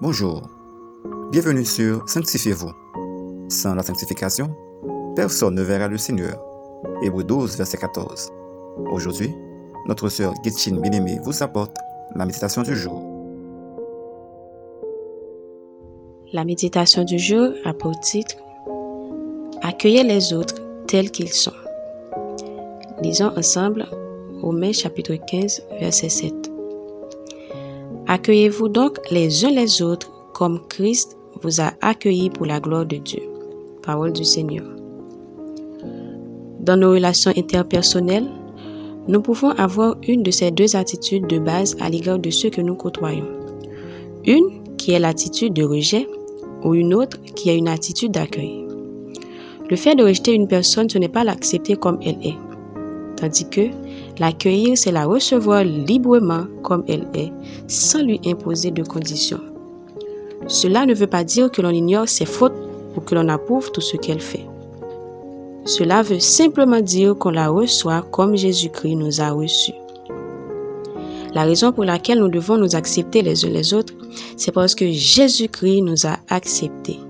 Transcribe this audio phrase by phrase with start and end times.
[0.00, 0.42] Bonjour,
[1.30, 2.72] bienvenue sur Sanctifiez-vous.
[3.48, 4.50] Sans la sanctification,
[5.14, 6.42] personne ne verra le Seigneur.
[7.00, 8.32] Hébreu 12, verset 14.
[8.90, 9.30] Aujourd'hui,
[9.86, 11.76] notre sœur Gitchin Binemi vous apporte
[12.16, 13.02] la méditation du jour.
[16.32, 18.34] La méditation du jour a pour titre
[19.62, 20.56] Accueillez les autres
[20.88, 21.52] tels qu'ils sont.
[23.00, 23.86] Lisons ensemble
[24.42, 26.53] Romains chapitre 15, verset 7.
[28.06, 32.96] Accueillez-vous donc les uns les autres comme Christ vous a accueillis pour la gloire de
[32.96, 33.22] Dieu.
[33.82, 34.64] Parole du Seigneur.
[36.60, 38.28] Dans nos relations interpersonnelles,
[39.08, 42.60] nous pouvons avoir une de ces deux attitudes de base à l'égard de ceux que
[42.60, 43.26] nous côtoyons.
[44.26, 46.06] Une qui est l'attitude de rejet
[46.62, 48.66] ou une autre qui est une attitude d'accueil.
[49.70, 52.36] Le fait de rejeter une personne, ce n'est pas l'accepter comme elle est,
[53.16, 53.70] tandis que
[54.18, 57.32] L'accueillir, c'est la recevoir librement comme elle est,
[57.66, 59.40] sans lui imposer de conditions.
[60.46, 62.54] Cela ne veut pas dire que l'on ignore ses fautes
[62.96, 64.46] ou que l'on approuve tout ce qu'elle fait.
[65.64, 69.72] Cela veut simplement dire qu'on la reçoit comme Jésus-Christ nous a reçus.
[71.34, 73.94] La raison pour laquelle nous devons nous accepter les uns les autres,
[74.36, 77.00] c'est parce que Jésus-Christ nous a acceptés.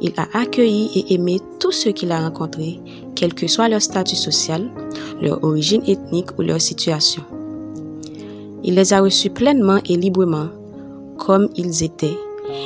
[0.00, 2.80] Il a accueilli et aimé tous ceux qu'il a rencontrés,
[3.22, 4.68] quel que soit leur statut social,
[5.20, 7.22] leur origine ethnique ou leur situation.
[8.64, 10.48] Il les a reçus pleinement et librement,
[11.18, 12.18] comme ils étaient,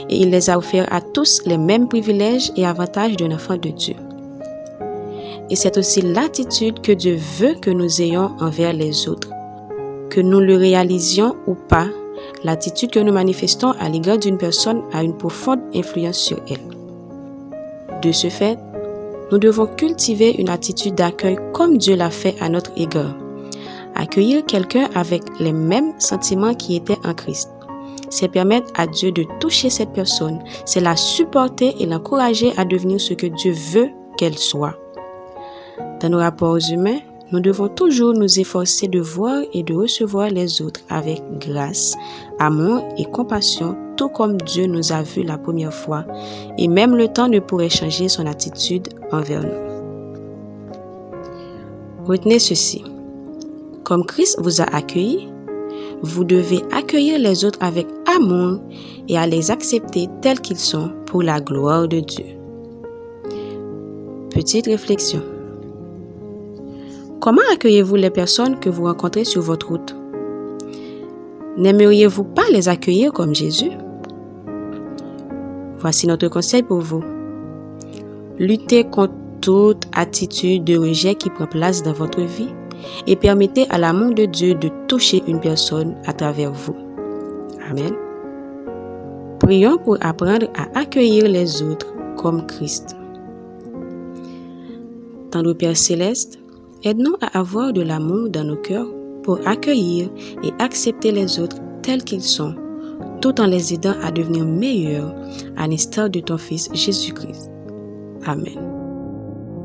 [0.09, 3.69] et il les a offerts à tous les mêmes privilèges et avantages d'un enfant de
[3.69, 3.97] Dieu.
[5.51, 9.29] Et c'est aussi l'attitude que Dieu veut que nous ayons envers les autres.
[10.09, 11.89] Que nous le réalisions ou pas,
[12.45, 18.01] l'attitude que nous manifestons à l'égard d'une personne a une profonde influence sur elle.
[18.01, 18.59] De ce fait,
[19.31, 23.15] nous devons cultiver une attitude d'accueil comme Dieu l'a fait à notre égard.
[23.95, 27.51] Accueillir quelqu'un avec les mêmes sentiments qui étaient en Christ.
[28.09, 33.01] C'est permettre à Dieu de toucher cette personne, c'est la supporter et l'encourager à devenir
[33.01, 34.77] ce que Dieu veut qu'elle soit.
[36.01, 37.01] Dans nos rapports humains,
[37.33, 41.97] nous devons toujours nous efforcer de voir et de recevoir les autres avec grâce,
[42.39, 46.05] amour et compassion, tout comme Dieu nous a vus la première fois,
[46.57, 49.67] et même le temps ne pourrait changer son attitude envers nous.
[52.07, 52.85] Retenez ceci.
[53.83, 55.29] Comme Christ vous a accueilli,
[56.03, 58.61] vous devez accueillir les autres avec amour
[59.09, 62.27] et à les accepter tels qu'ils sont pour la gloire de Dieu.
[64.31, 65.23] Petite réflexion.
[67.21, 69.97] Comment accueillez-vous les personnes que vous rencontrez sur votre route?
[71.57, 73.71] N'aimeriez-vous pas les accueillir comme Jésus?
[75.79, 77.03] Voici notre conseil pour vous.
[78.39, 82.51] Luttez contre toute attitude de rejet qui prend place dans votre vie
[83.07, 86.77] et permettez à l'amour de Dieu de toucher une personne à travers vous.
[87.71, 87.95] Amen.
[89.41, 92.97] Prions pour apprendre à accueillir les autres comme Christ.
[95.35, 96.39] Le Père céleste,
[96.85, 98.87] Aide-nous à avoir de l'amour dans nos cœurs
[99.23, 100.09] pour accueillir
[100.45, 102.55] et accepter les autres tels qu'ils sont,
[103.21, 105.15] tout en les aidant à devenir meilleurs
[105.57, 107.51] à l'instar de ton Fils Jésus-Christ.
[108.27, 108.59] Amen.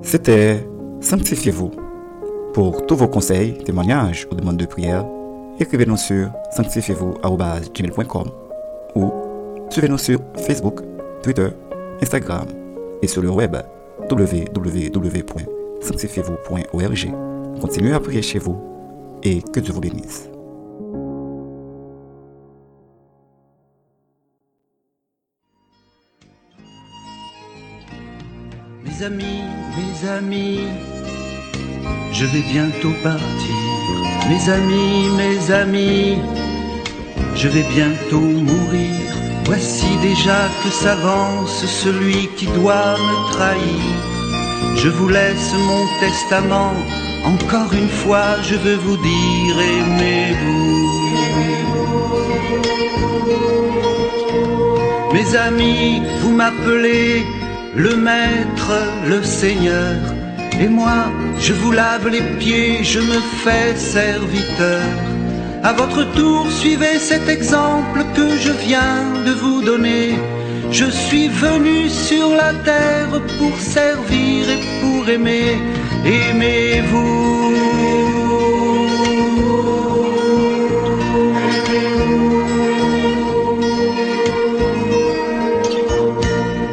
[0.01, 0.65] C'était
[1.01, 1.71] Sanctifiez-vous.
[2.53, 5.05] Pour tous vos conseils, témoignages ou demandes de prière,
[5.59, 8.27] écrivez-nous sur sanctifiez-vous.com
[8.95, 9.11] ou
[9.69, 10.81] suivez-nous sur Facebook,
[11.23, 11.49] Twitter,
[12.01, 12.45] Instagram
[13.01, 13.55] et sur le web
[14.09, 17.13] www sanctifiez-vous.org.
[17.59, 18.57] Continuez à prier chez vous
[19.23, 20.29] et que Dieu vous bénisse.
[28.83, 29.43] Mes amis,
[29.77, 30.59] mes amis,
[32.11, 33.71] je vais bientôt partir.
[34.29, 36.17] Mes amis, mes amis,
[37.35, 38.91] je vais bientôt mourir.
[39.45, 44.10] Voici déjà que s'avance celui qui doit me trahir.
[44.75, 46.73] Je vous laisse mon testament.
[47.25, 50.71] Encore une fois, je veux vous dire, aimez-vous.
[55.13, 57.23] Mes amis, vous m'appelez
[57.75, 58.71] le maître,
[59.07, 59.95] le seigneur.
[60.59, 64.81] Et moi, je vous lave les pieds, je me fais serviteur.
[65.63, 70.15] À votre tour, suivez cet exemple que je viens de vous donner.
[70.71, 75.57] Je suis venu sur la terre pour servir et pour aimer.
[76.05, 77.55] Aimez-vous.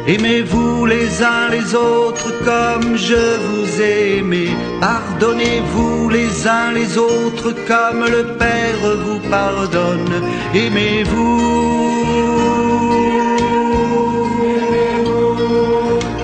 [0.07, 4.47] Aimez-vous les uns les autres comme je vous ai aimé.
[4.79, 10.23] Pardonnez-vous les uns les autres comme le Père vous pardonne.
[10.55, 12.68] Aimez-vous.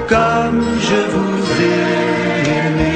[0.08, 1.82] comme je vous ai
[2.60, 2.96] aimé.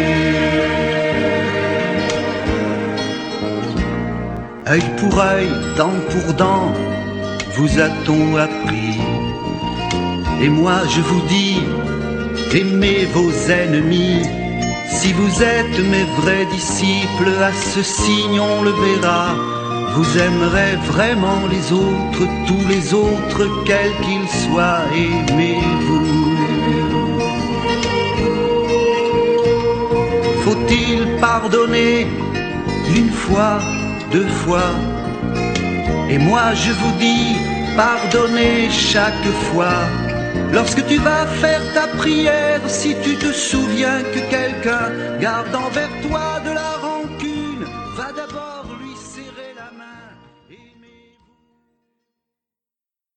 [4.70, 6.74] Œil pour œil, dent pour dent,
[7.56, 9.00] vous a-t-on appris
[10.42, 11.58] Et moi je vous dis,
[12.54, 14.22] aimez vos ennemis.
[14.88, 19.36] Si vous êtes mes vrais disciples, à ce signe on le verra.
[19.96, 26.29] Vous aimerez vraiment les autres, tous les autres, quels qu'ils soient, aimez-vous.
[31.20, 32.06] Pardonner
[32.96, 33.60] une fois,
[34.12, 34.72] deux fois?
[36.10, 37.36] Et moi je vous dis,
[37.76, 39.80] pardonnez chaque fois.
[40.54, 46.40] Lorsque tu vas faire ta prière, si tu te souviens que quelqu'un garde envers toi
[46.46, 46.89] de la